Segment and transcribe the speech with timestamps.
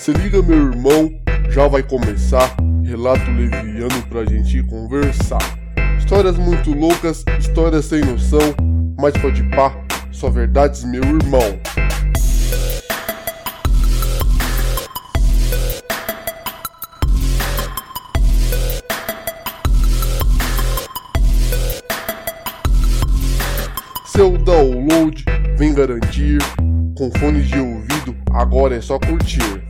[0.00, 1.12] Se liga, meu irmão,
[1.50, 2.56] já vai começar.
[2.82, 5.42] Relato leviano pra gente conversar.
[5.98, 8.40] Histórias muito loucas, histórias sem noção,
[8.98, 9.76] mas pode pá,
[10.10, 11.60] só verdades, meu irmão.
[24.06, 25.26] Seu download
[25.58, 26.38] vem garantir.
[26.96, 29.62] Com fones de ouvido, agora é só curtir.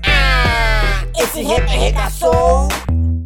[1.23, 2.69] Esse rap arregaçou.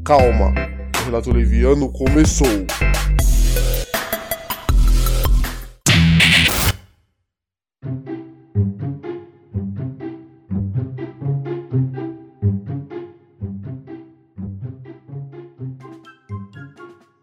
[0.05, 0.53] Calma,
[1.01, 2.47] o relato leviano começou.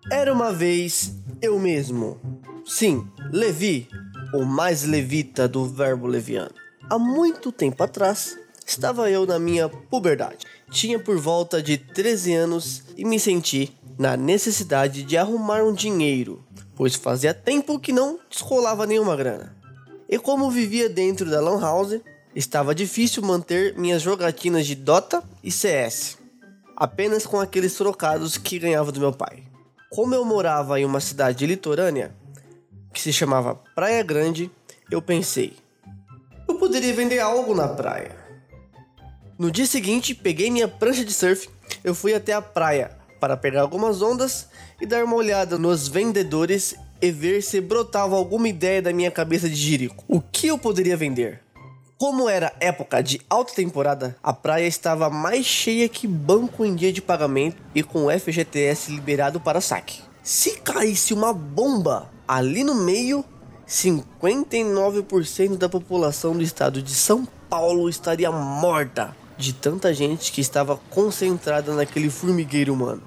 [0.09, 2.17] Era uma vez eu mesmo.
[2.65, 3.89] Sim, Levi,
[4.33, 6.55] o mais levita do verbo leviano.
[6.89, 10.45] Há muito tempo atrás, estava eu na minha puberdade.
[10.71, 16.41] Tinha por volta de 13 anos e me senti na necessidade de arrumar um dinheiro,
[16.75, 19.53] pois fazia tempo que não descolava nenhuma grana.
[20.07, 21.99] E como vivia dentro da Lan House,
[22.33, 26.17] estava difícil manter minhas jogatinas de Dota e CS,
[26.75, 29.43] apenas com aqueles trocados que ganhava do meu pai.
[29.89, 32.15] Como eu morava em uma cidade litorânea,
[32.93, 34.49] que se chamava Praia Grande,
[34.89, 35.53] eu pensei,
[36.47, 38.20] eu poderia vender algo na praia.
[39.41, 41.49] No dia seguinte, peguei minha prancha de surf,
[41.83, 44.47] eu fui até a praia para pegar algumas ondas
[44.79, 49.49] e dar uma olhada nos vendedores e ver se brotava alguma ideia da minha cabeça
[49.49, 50.03] de jirico.
[50.07, 51.41] O que eu poderia vender?
[51.97, 56.93] Como era época de alta temporada, a praia estava mais cheia que banco em dia
[56.93, 60.03] de pagamento e com o FGTS liberado para saque.
[60.21, 63.25] Se caísse uma bomba ali no meio,
[63.67, 70.79] 59% da população do estado de São Paulo estaria morta de tanta gente que estava
[70.89, 73.01] concentrada naquele formigueiro humano.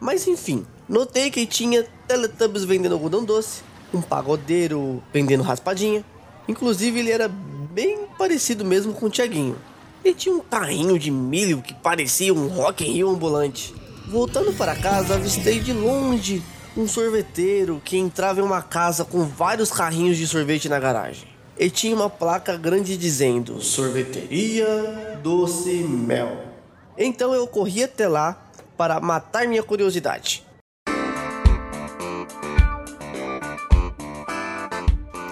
[0.00, 3.62] Mas enfim, notei que tinha Teletubbies vendendo algodão doce,
[3.92, 6.04] um pagodeiro vendendo raspadinha.
[6.46, 9.56] Inclusive ele era bem parecido mesmo com o Tiaguinho.
[10.04, 13.74] Ele tinha um carrinho de milho que parecia um Rock ambulante.
[14.08, 16.42] Voltando para casa, avistei de longe
[16.76, 21.33] um sorveteiro que entrava em uma casa com vários carrinhos de sorvete na garagem.
[21.56, 26.46] E tinha uma placa grande dizendo Sorveteria Doce Mel.
[26.98, 30.44] Então eu corri até lá para matar minha curiosidade.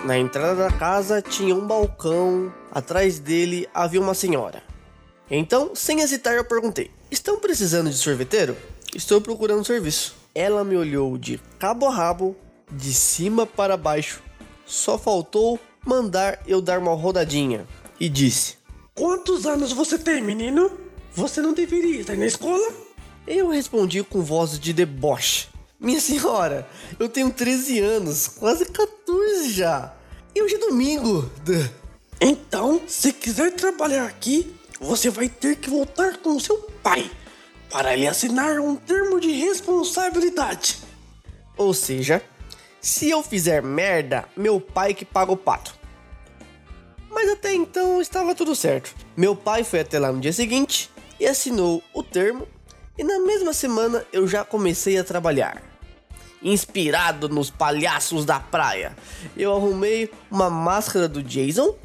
[0.05, 4.62] Na entrada da casa tinha um balcão, atrás dele havia uma senhora.
[5.31, 8.56] Então, sem hesitar, eu perguntei: Estão precisando de sorveteiro?
[8.94, 10.15] Estou procurando serviço.
[10.34, 12.37] Ela me olhou de cabo a rabo,
[12.71, 14.22] de cima para baixo.
[14.66, 17.66] Só faltou mandar eu dar uma rodadinha
[17.98, 18.56] e disse:
[18.94, 20.70] Quantos anos você tem, menino?
[21.15, 22.72] Você não deveria estar na escola?
[23.26, 25.48] Eu respondi com voz de deboche:
[25.78, 29.94] Minha senhora, eu tenho 13 anos, quase 14 já.
[30.34, 31.31] E hoje é domingo.
[32.25, 37.10] Então, se quiser trabalhar aqui, você vai ter que voltar com seu pai
[37.69, 40.78] para lhe assinar um termo de responsabilidade.
[41.56, 42.22] Ou seja,
[42.82, 45.78] se eu fizer merda, meu pai que paga o pato.
[47.09, 48.93] Mas até então estava tudo certo.
[49.16, 50.91] Meu pai foi até lá no dia seguinte
[51.21, 52.48] e assinou o termo,
[52.98, 55.62] e na mesma semana eu já comecei a trabalhar.
[56.42, 58.97] Inspirado nos palhaços da praia,
[59.37, 61.76] eu arrumei uma máscara do Jason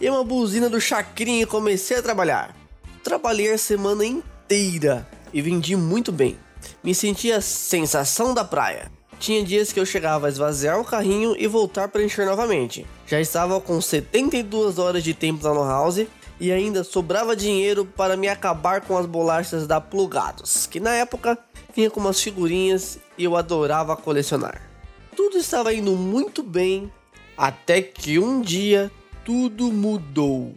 [0.00, 2.56] e uma buzina do Chacrinha e comecei a trabalhar.
[3.04, 6.38] Trabalhei a semana inteira e vendi muito bem.
[6.82, 8.90] Me sentia sensação da praia.
[9.20, 12.86] Tinha dias que eu chegava a esvaziar o carrinho e voltar para encher novamente.
[13.06, 16.06] Já estava com 72 horas de tempo na no house
[16.40, 21.38] e ainda sobrava dinheiro para me acabar com as bolachas da Plugados, que na época
[21.76, 24.62] vinha com umas figurinhas e eu adorava colecionar.
[25.14, 26.90] Tudo estava indo muito bem
[27.36, 28.90] até que um dia
[29.22, 30.54] tudo mudou.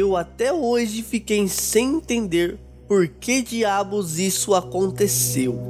[0.00, 2.58] Eu até hoje fiquei sem entender
[2.88, 5.60] por que diabos isso aconteceu.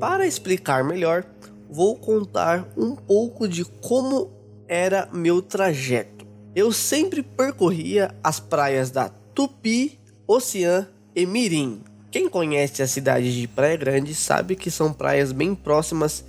[0.00, 1.26] Para explicar melhor,
[1.68, 4.30] vou contar um pouco de como
[4.66, 6.26] era meu trajeto.
[6.54, 11.82] Eu sempre percorria as praias da Tupi, Oceã e Mirim.
[12.10, 16.24] Quem conhece a cidade de Praia Grande sabe que são praias bem próximas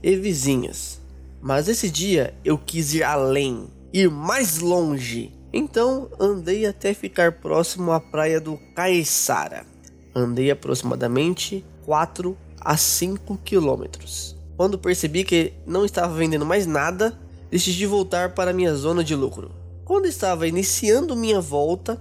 [0.00, 1.02] e vizinhas.
[1.44, 5.30] Mas esse dia eu quis ir além, ir mais longe.
[5.52, 9.66] Então andei até ficar próximo à praia do Caiçara.
[10.14, 14.34] Andei aproximadamente 4 a 5 quilômetros.
[14.56, 17.20] Quando percebi que não estava vendendo mais nada,
[17.50, 19.50] decidi voltar para minha zona de lucro.
[19.84, 22.00] Quando estava iniciando minha volta,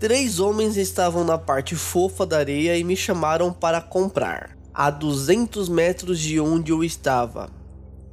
[0.00, 5.68] três homens estavam na parte fofa da areia e me chamaram para comprar, a 200
[5.68, 7.61] metros de onde eu estava.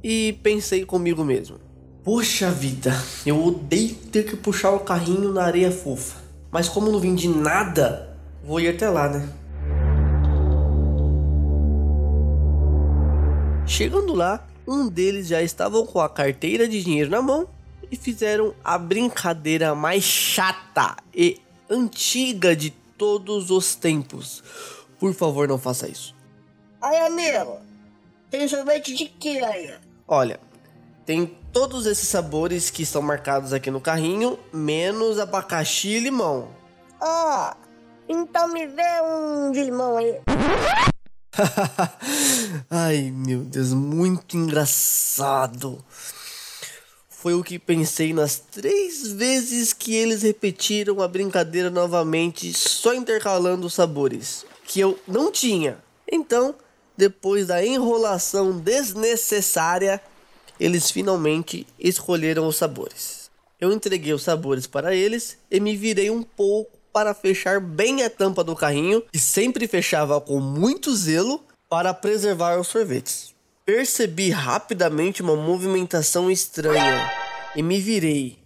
[0.02, 1.58] E pensei comigo mesmo:
[2.02, 2.92] Poxa vida,
[3.26, 6.18] eu odeio ter que puxar o carrinho na areia fofa.
[6.50, 9.28] Mas como não vendi nada, vou ir até lá, né?
[13.66, 17.46] Chegando lá, um deles já estava com a carteira de dinheiro na mão
[17.90, 21.38] e fizeram a brincadeira mais chata e
[21.68, 24.42] antiga de todos os tempos.
[24.98, 26.14] Por favor, não faça isso.
[26.80, 27.58] Aí, amigo,
[28.30, 29.74] tem sorvete de que aí?
[30.12, 30.40] Olha,
[31.06, 36.48] tem todos esses sabores que estão marcados aqui no carrinho, menos abacaxi e limão.
[37.00, 37.56] Ah,
[38.08, 40.20] então me vê um de limão aí.
[42.68, 45.78] Ai, meu Deus, muito engraçado.
[47.08, 53.64] Foi o que pensei nas três vezes que eles repetiram a brincadeira novamente, só intercalando
[53.64, 55.78] os sabores, que eu não tinha.
[56.10, 56.56] Então,
[57.00, 59.98] depois da enrolação desnecessária,
[60.60, 63.30] eles finalmente escolheram os sabores.
[63.58, 68.10] Eu entreguei os sabores para eles e me virei um pouco para fechar bem a
[68.10, 73.34] tampa do carrinho, que sempre fechava com muito zelo para preservar os sorvetes.
[73.64, 77.10] Percebi rapidamente uma movimentação estranha
[77.56, 78.39] e me virei.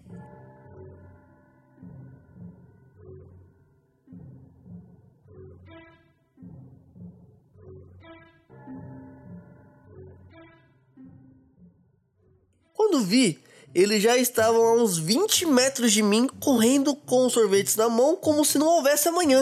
[12.94, 13.41] Quando vi,
[13.75, 18.14] eles já estavam a uns 20 metros de mim, correndo com os sorvetes na mão,
[18.14, 19.41] como se não houvesse amanhã.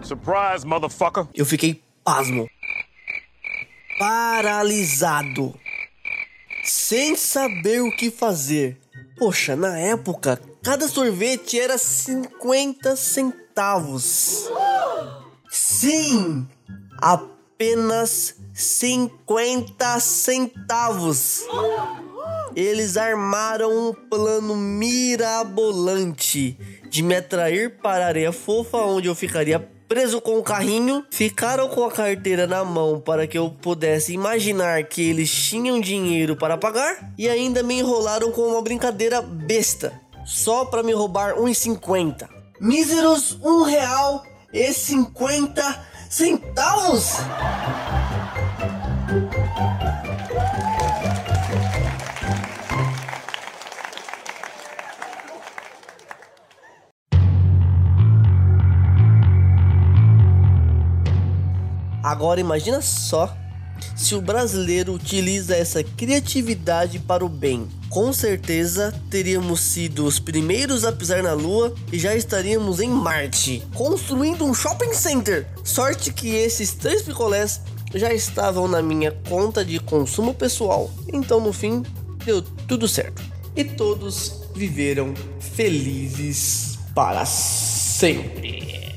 [0.00, 1.26] Surprise, motherfucker.
[1.34, 2.48] Eu fiquei pasmo,
[3.98, 5.54] paralisado,
[6.64, 8.80] sem saber o que fazer.
[9.18, 14.48] Poxa, na época, cada sorvete era 50 centavos.
[15.50, 16.48] Sim,
[17.54, 21.44] apenas 50 centavos.
[22.54, 26.58] Eles armaram um plano mirabolante
[26.88, 29.58] de me atrair para a areia fofa, onde eu ficaria
[29.88, 31.04] preso com o carrinho.
[31.10, 36.36] Ficaram com a carteira na mão para que eu pudesse imaginar que eles tinham dinheiro
[36.36, 37.12] para pagar.
[37.16, 42.28] E ainda me enrolaram com uma brincadeira besta, só para me roubar 1,50.
[42.60, 47.16] Míseros um real e 50 centavos.
[62.00, 63.34] Agora imagina só
[63.94, 67.68] se o brasileiro utiliza essa criatividade para o bem.
[67.88, 73.62] Com certeza teríamos sido os primeiros a pisar na lua e já estaríamos em Marte,
[73.74, 75.46] construindo um shopping center.
[75.62, 77.60] Sorte que esses três picolés
[77.94, 80.90] já estavam na minha conta de consumo pessoal.
[81.12, 81.84] Então no fim
[82.24, 83.22] deu tudo certo.
[83.56, 88.92] E todos viveram felizes para sempre.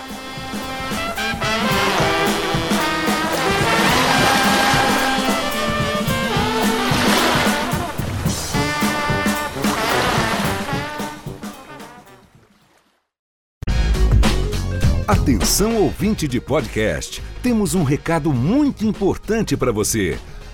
[15.08, 20.20] Atenção ouvinte de podcast, temos um recado muito importante para você.